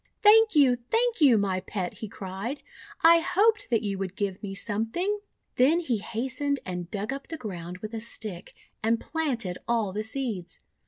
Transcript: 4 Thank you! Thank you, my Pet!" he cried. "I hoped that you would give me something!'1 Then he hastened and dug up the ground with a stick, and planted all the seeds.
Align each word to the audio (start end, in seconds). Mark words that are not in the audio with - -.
4 0.23 0.31
Thank 0.31 0.55
you! 0.55 0.77
Thank 0.89 1.21
you, 1.21 1.37
my 1.37 1.59
Pet!" 1.59 1.99
he 1.99 2.07
cried. 2.07 2.63
"I 3.03 3.19
hoped 3.19 3.69
that 3.69 3.83
you 3.83 3.99
would 3.99 4.15
give 4.15 4.41
me 4.41 4.55
something!'1 4.55 5.19
Then 5.57 5.79
he 5.79 5.99
hastened 5.99 6.59
and 6.65 6.89
dug 6.89 7.13
up 7.13 7.27
the 7.27 7.37
ground 7.37 7.77
with 7.83 7.93
a 7.93 8.01
stick, 8.01 8.55
and 8.81 8.99
planted 8.99 9.59
all 9.67 9.93
the 9.93 10.01
seeds. 10.03 10.59